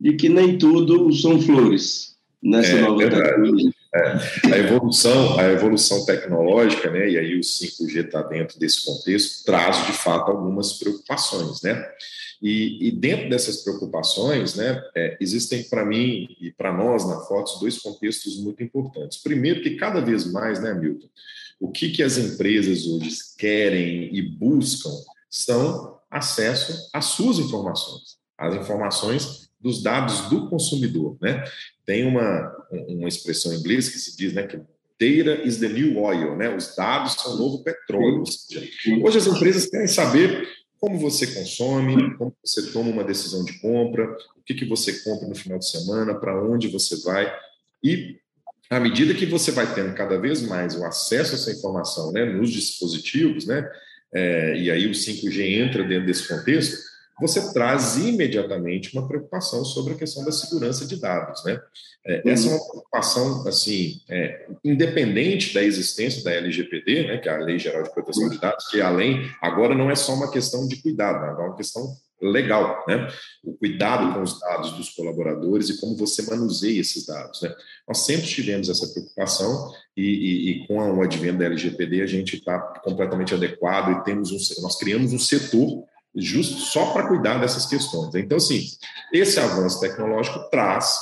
[0.00, 3.72] de que nem tudo são flores nessa é, nova tecnologia.
[3.94, 9.44] É, a evolução, a evolução tecnológica, né, e aí o 5G está dentro desse contexto,
[9.44, 11.90] traz de fato algumas preocupações, né?
[12.40, 17.58] E, e dentro dessas preocupações, né, é, existem para mim e para nós na Fotos
[17.58, 19.18] dois contextos muito importantes.
[19.18, 21.08] Primeiro, que cada vez mais, né, Milton,
[21.58, 24.90] o que, que as empresas hoje querem e buscam
[25.28, 31.42] são acesso às suas informações, às informações dos dados do consumidor, né?
[31.88, 35.96] Tem uma, uma expressão em inglês que se diz, né, que data is the new
[35.96, 36.54] oil, né?
[36.54, 38.24] Os dados são o novo petróleo.
[39.02, 40.46] Hoje as empresas querem saber
[40.78, 44.04] como você consome, como você toma uma decisão de compra,
[44.36, 47.34] o que, que você compra no final de semana, para onde você vai.
[47.82, 48.18] E
[48.68, 52.26] à medida que você vai tendo cada vez mais o acesso a essa informação né,
[52.26, 53.66] nos dispositivos, né,
[54.12, 56.87] é, e aí o 5G entra dentro desse contexto,
[57.20, 61.60] você traz imediatamente uma preocupação sobre a questão da segurança de dados, né?
[62.06, 62.32] É, uhum.
[62.32, 67.38] Essa é uma preocupação, assim, é, independente da existência da LGPD, né, que é a
[67.38, 70.80] Lei Geral de Proteção de Dados, que além, agora não é só uma questão de
[70.80, 73.08] cuidado, é uma questão legal, né?
[73.44, 77.54] O cuidado com os dados dos colaboradores e como você manuseia esses dados, né?
[77.86, 82.36] Nós sempre tivemos essa preocupação e, e, e com o advento da LGPD a gente
[82.36, 85.84] está completamente adequado e temos um, nós criamos um setor
[86.20, 88.14] justo só para cuidar dessas questões.
[88.14, 88.62] Então, assim,
[89.12, 90.98] esse avanço tecnológico traz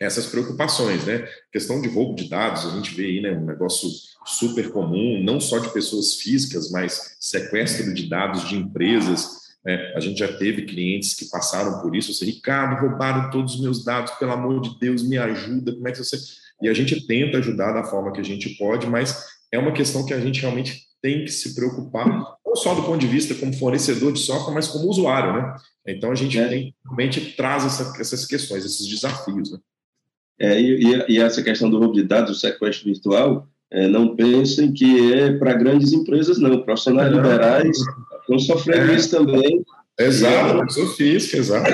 [0.00, 1.26] essas preocupações, né?
[1.52, 3.88] Questão de roubo de dados, a gente vê aí, né, um negócio
[4.26, 9.44] super comum, não só de pessoas físicas, mas sequestro de dados de empresas.
[9.64, 9.92] Né?
[9.94, 12.10] A gente já teve clientes que passaram por isso.
[12.10, 15.72] Assim, Ricardo, roubaram todos os meus dados, pelo amor de Deus, me ajuda.
[15.72, 16.16] Como é que você?
[16.62, 20.04] E a gente tenta ajudar da forma que a gente pode, mas é uma questão
[20.04, 22.06] que a gente realmente tem que se preocupar,
[22.54, 25.56] não só do ponto de vista como fornecedor de software, mas como usuário, né?
[25.86, 26.48] Então a gente é.
[26.48, 29.58] tem, realmente traz essa, essas questões, esses desafios, né?
[30.38, 34.72] É, e, e, essa questão do roubo de dados, o sequestro virtual, é, não pensem
[34.72, 36.62] que é para grandes empresas, não.
[36.62, 37.22] Profissionais não.
[37.22, 37.78] liberais
[38.20, 38.96] estão sofrendo é.
[38.96, 39.64] isso também.
[39.96, 41.70] Exato, pessoa física, exato.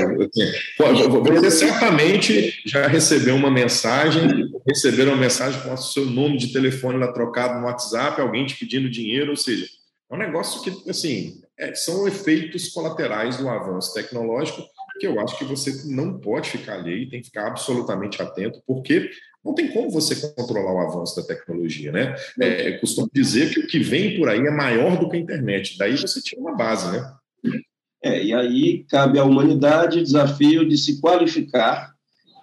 [0.79, 6.99] Você certamente já recebeu uma mensagem, receberam uma mensagem com o seu nome de telefone
[6.99, 9.67] lá trocado no WhatsApp, alguém te pedindo dinheiro, ou seja,
[10.11, 14.63] é um negócio que, assim, é, são efeitos colaterais do avanço tecnológico
[14.99, 18.63] que eu acho que você não pode ficar ali e tem que ficar absolutamente atento,
[18.67, 19.11] porque
[19.43, 22.15] não tem como você controlar o avanço da tecnologia, né?
[22.39, 25.79] É, costumo dizer que o que vem por aí é maior do que a internet,
[25.79, 27.15] daí você tira uma base, né?
[28.05, 31.95] É, e aí cabe à humanidade o desafio de se qualificar,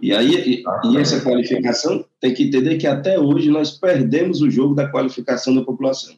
[0.01, 4.73] e aí e essa qualificação tem que entender que até hoje nós perdemos o jogo
[4.73, 6.15] da qualificação da população.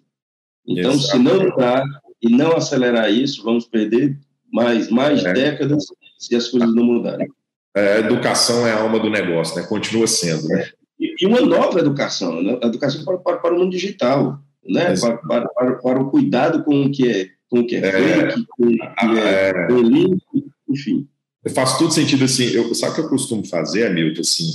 [0.68, 1.12] Então, Exato.
[1.12, 1.84] se não mudar
[2.22, 4.18] e não acelerar isso, vamos perder
[4.52, 5.34] mais, mais é.
[5.34, 5.86] décadas
[6.18, 7.28] se as coisas não mudarem.
[7.76, 9.68] É, a educação é a alma do negócio, né?
[9.68, 10.70] Continua sendo, né?
[11.00, 12.60] E, uma nova educação, né?
[12.64, 14.96] Educação para, para, para o mundo digital, né?
[15.00, 17.92] Para, para, para, para, o cuidado com o que é, com o que é, é
[17.92, 20.22] fake, com o que é, é link,
[20.68, 21.08] enfim.
[21.54, 22.46] Faz todo sentido assim.
[22.48, 24.22] Eu, sabe o que eu costumo fazer, Hamilton?
[24.22, 24.52] Assim,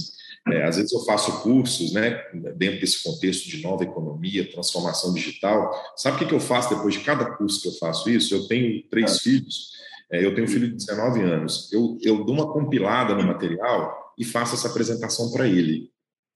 [0.49, 2.23] é, às vezes eu faço cursos, né,
[2.57, 5.73] dentro desse contexto de nova economia, transformação digital.
[5.97, 8.35] Sabe o que, que eu faço depois de cada curso que eu faço isso?
[8.35, 9.21] Eu tenho três ah.
[9.21, 9.73] filhos,
[10.11, 11.73] é, eu tenho um filho de 19 anos.
[11.73, 15.91] Eu, eu dou uma compilada no material e faço essa apresentação para ele,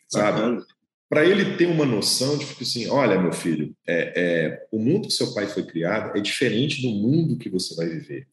[0.09, 0.64] sabe?
[1.09, 5.09] Para ele ter uma noção de que assim, olha, meu filho, é, é, o mundo
[5.09, 8.27] que seu pai foi criado é diferente do mundo que você vai viver.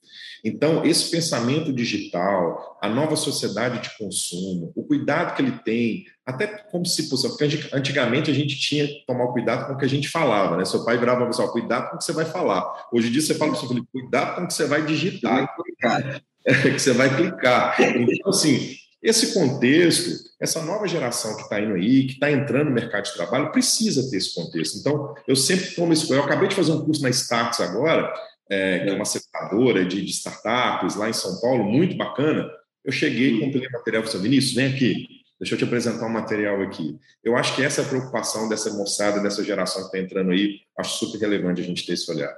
[0.44, 6.46] Então, esse pensamento digital, a nova sociedade de consumo, o cuidado que ele tem, até
[6.46, 9.90] como se fosse, porque antigamente a gente tinha que tomar cuidado com o que a
[9.90, 10.66] gente falava, né?
[10.66, 12.88] Seu pai virava para cuidado com o que você vai falar.
[12.92, 14.86] Hoje em dia você fala para o seu filho, cuidado com o que você vai
[14.86, 15.56] digitar,
[16.46, 17.76] é, que você vai clicar.
[17.82, 22.74] Então, assim, esse contexto, essa nova geração que está indo aí, que está entrando no
[22.74, 24.80] mercado de trabalho, precisa ter esse contexto.
[24.80, 26.12] Então, eu sempre tomo isso.
[26.12, 28.12] Eu acabei de fazer um curso na Starts agora,
[28.50, 32.50] é, que é uma aceleradora de, de, startups lá em São Paulo, muito bacana.
[32.84, 35.08] Eu cheguei, comprei material para o Vinícius, vem aqui,
[35.40, 36.98] deixa eu te apresentar um material aqui.
[37.24, 40.62] Eu acho que essa é a preocupação dessa moçada, dessa geração que está entrando aí,
[40.80, 42.34] acho super relevante a gente ter esse olhar.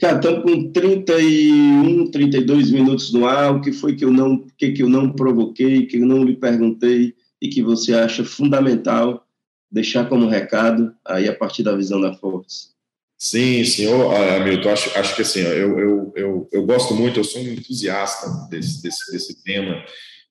[0.00, 3.54] Cara, estamos com 31, 32 minutos no ar.
[3.54, 6.36] O que foi que eu não, que, que eu não provoquei, que eu não lhe
[6.36, 9.26] perguntei e que você acha fundamental
[9.70, 12.74] deixar como recado aí a partir da visão da Força?
[13.18, 17.40] Sim, senhor Hamilton, acho, acho que assim, eu, eu, eu, eu gosto muito, eu sou
[17.40, 19.82] um entusiasta desse, desse, desse tema,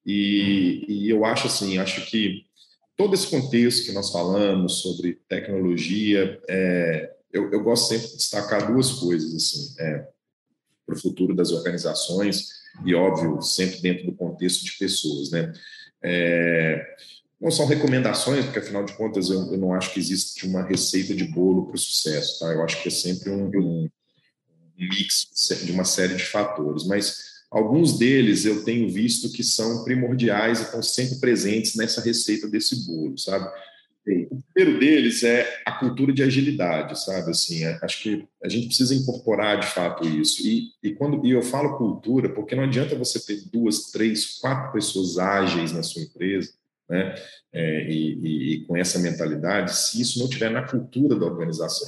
[0.06, 2.44] e, e eu acho assim, acho que
[2.96, 8.72] todo esse contexto que nós falamos sobre tecnologia, é, eu, eu, gosto sempre de destacar
[8.72, 10.08] duas coisas assim, é,
[10.86, 12.50] para o futuro das organizações,
[12.86, 15.52] e óbvio, sempre dentro do contexto de pessoas, né?
[16.02, 16.96] É,
[17.40, 21.14] não são recomendações, porque afinal de contas eu, eu não acho que existe uma receita
[21.14, 22.54] de bolo para o sucesso, tá?
[22.54, 23.90] Eu acho que é sempre um, um,
[24.78, 25.28] mix
[25.64, 30.64] de uma série de fatores, mas alguns deles eu tenho visto que são primordiais e
[30.64, 33.50] estão sempre presentes nessa receita desse bolo, sabe?
[34.06, 37.32] O primeiro deles é a cultura de agilidade, sabe?
[37.32, 40.46] Assim, é, acho que a gente precisa incorporar de fato isso.
[40.46, 44.74] E, e quando e eu falo cultura, porque não adianta você ter duas, três, quatro
[44.74, 46.52] pessoas ágeis na sua empresa
[46.90, 47.16] né?
[47.52, 51.88] É, e, e, e, com essa mentalidade, se isso não tiver na cultura da organização,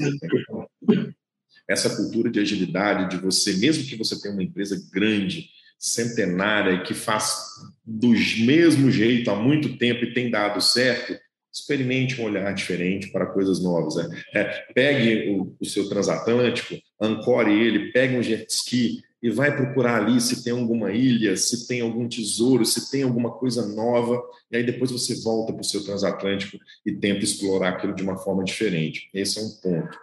[1.68, 6.94] essa cultura de agilidade, de você, mesmo que você tenha uma empresa grande, centenária, que
[6.94, 7.38] faz
[7.84, 11.20] do mesmo jeito há muito tempo e tem dado certo,
[11.56, 13.96] experimente um olhar diferente para coisas novas.
[13.96, 14.22] Né?
[14.34, 20.04] É, pegue o, o seu transatlântico, ancore ele, pegue um jet ski, e vai procurar
[20.04, 24.58] ali se tem alguma ilha, se tem algum tesouro, se tem alguma coisa nova, e
[24.58, 28.44] aí depois você volta para o seu transatlântico e tenta explorar aquilo de uma forma
[28.44, 29.10] diferente.
[29.12, 29.98] Esse é um ponto.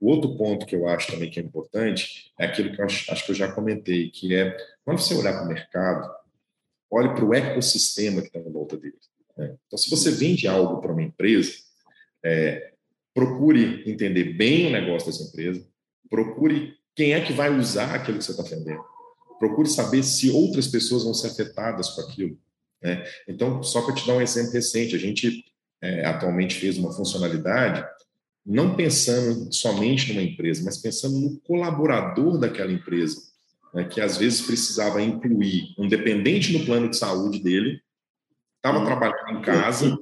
[0.00, 3.10] O outro ponto que eu acho também que é importante é aquilo que eu acho,
[3.10, 6.14] acho que eu já comentei, que é quando você olhar para o mercado,
[6.88, 8.94] olhe para o ecossistema que está em volta dele.
[9.36, 9.56] Né?
[9.66, 11.52] Então, se você vende algo para uma empresa,
[12.24, 12.72] é,
[13.14, 15.66] procure entender bem o negócio dessa empresa,
[16.08, 18.84] procure quem é que vai usar aquilo que você está vendendo?
[19.38, 22.38] Procure saber se outras pessoas vão ser afetadas com aquilo.
[22.82, 23.04] Né?
[23.26, 25.44] Então, só para te dar um exemplo recente, a gente
[25.80, 27.84] é, atualmente fez uma funcionalidade
[28.44, 33.16] não pensando somente numa empresa, mas pensando no colaborador daquela empresa,
[33.72, 37.80] né, que às vezes precisava incluir um dependente no plano de saúde dele,
[38.62, 39.98] estava trabalhando em casa,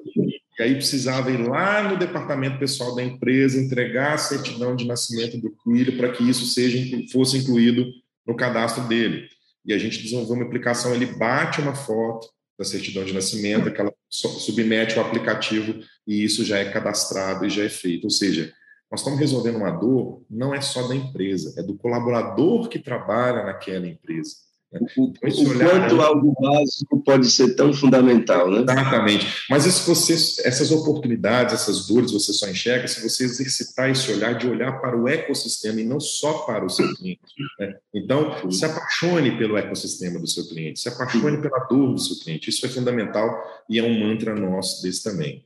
[0.58, 5.38] e aí precisava ir lá no departamento pessoal da empresa, entregar a certidão de nascimento
[5.38, 6.78] do filho para que isso seja
[7.10, 7.86] fosse incluído
[8.26, 9.26] no cadastro dele.
[9.64, 13.70] E a gente desenvolveu uma aplicação, ele bate uma foto da certidão de nascimento, é
[13.70, 18.04] que ela submete o aplicativo e isso já é cadastrado e já é feito.
[18.04, 18.52] Ou seja,
[18.90, 23.44] nós estamos resolvendo uma dor, não é só da empresa, é do colaborador que trabalha
[23.44, 24.49] naquela empresa.
[24.72, 28.60] O, então, o olhar, quanto algo básico pode ser tão fundamental, né?
[28.60, 29.26] Exatamente.
[29.50, 30.12] Mas se você,
[30.46, 34.96] essas oportunidades, essas dores, você só enxerga se você exercitar esse olhar de olhar para
[34.96, 37.20] o ecossistema e não só para o seu cliente.
[37.58, 37.74] Né?
[37.92, 42.50] Então, se apaixone pelo ecossistema do seu cliente, se apaixone pela dor do seu cliente.
[42.50, 43.28] Isso é fundamental
[43.68, 45.44] e é um mantra nosso desse também.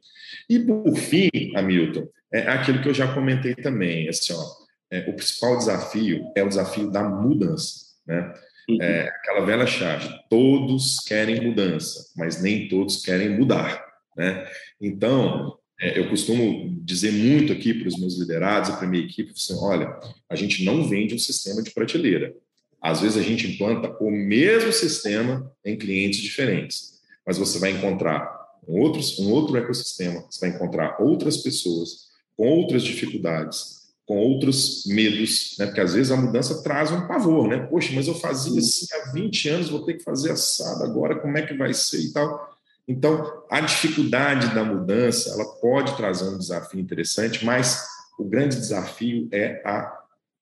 [0.51, 4.45] E por fim, Hamilton, é aquilo que eu já comentei também, assim, ó,
[4.91, 8.35] é, o principal desafio é o desafio da mudança, né?
[8.69, 8.81] Uhum.
[8.81, 13.85] É, aquela velha chave: todos querem mudança, mas nem todos querem mudar.
[14.17, 14.47] Né?
[14.81, 19.05] Então, é, eu costumo dizer muito aqui para os meus liderados e para a minha
[19.05, 19.99] equipe: assim, olha,
[20.29, 22.35] a gente não vende um sistema de prateleira.
[22.81, 28.45] Às vezes a gente implanta o mesmo sistema em clientes diferentes, mas você vai encontrar
[28.69, 34.85] um outro, um outro ecossistema, você vai encontrar outras pessoas com outras dificuldades, com outros
[34.87, 35.67] medos, né?
[35.67, 37.59] Porque às vezes a mudança traz um pavor, né?
[37.59, 41.39] Poxa, mas eu fazia assim há 20 anos, vou ter que fazer assado agora, como
[41.39, 42.55] é que vai ser e tal.
[42.87, 47.83] Então, a dificuldade da mudança, ela pode trazer um desafio interessante, mas
[48.19, 50.01] o grande desafio é a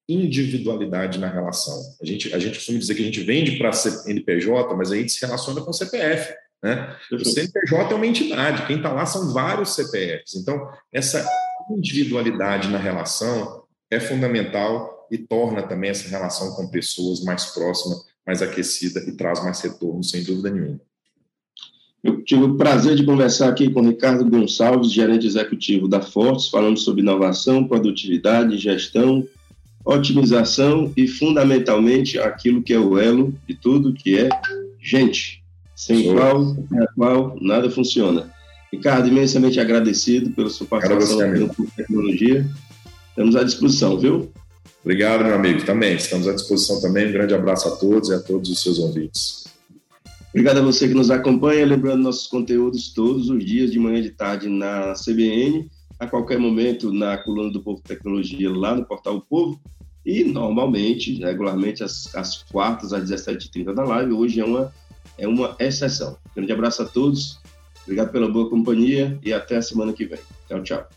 [0.09, 1.81] individualidade na relação.
[2.03, 5.13] A gente, a gente costuma dizer que a gente vende para CNPJ, mas a gente
[5.13, 6.35] se relaciona com CPF.
[6.63, 6.97] Né?
[7.13, 10.35] O CNPJ é uma entidade, quem está lá são vários CPFs.
[10.35, 11.25] Então, essa
[11.71, 17.97] individualidade na relação é fundamental e torna também essa relação com pessoas mais próxima,
[18.27, 20.81] mais aquecida e traz mais retorno, sem dúvida nenhuma.
[22.03, 26.79] Eu tive o prazer de conversar aqui com Ricardo Gonçalves, gerente executivo da Fortes, falando
[26.79, 29.25] sobre inovação, produtividade, gestão,
[29.85, 34.29] otimização e, fundamentalmente, aquilo que é o elo de tudo, que é
[34.81, 35.45] gente,
[35.77, 36.57] sem qual,
[36.97, 38.33] qual nada funciona.
[38.73, 42.49] Ricardo, imensamente agradecido pela sua participação no Tecnologia.
[43.11, 44.33] Estamos à disposição, viu?
[44.83, 45.63] Obrigado, meu amigo.
[45.63, 47.09] Também, estamos à disposição também.
[47.09, 49.45] Um grande abraço a todos e a todos os seus ouvintes.
[50.31, 51.67] Obrigado a você que nos acompanha.
[51.67, 55.71] Lembrando nossos conteúdos todos os dias, de manhã e de tarde, na CBN,
[56.01, 59.61] a qualquer momento na coluna do Povo Tecnologia, lá no Portal o Povo.
[60.05, 64.13] E normalmente, regularmente, às, às quartas, às 17h30 da live.
[64.13, 64.73] Hoje é uma,
[65.19, 66.17] é uma exceção.
[66.35, 67.42] grande abraço a todos
[67.83, 70.21] Obrigado pela boa companhia e até a semana que vem.
[70.49, 70.89] Tchau, tchau.